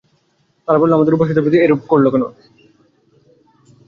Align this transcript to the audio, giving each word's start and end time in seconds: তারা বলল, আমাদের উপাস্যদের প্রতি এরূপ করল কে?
তারা 0.67 0.79
বলল, 0.79 0.91
আমাদের 0.93 1.15
উপাস্যদের 1.15 1.43
প্রতি 1.43 1.57
এরূপ 1.57 1.81
করল 1.87 2.05
কে? 2.13 2.19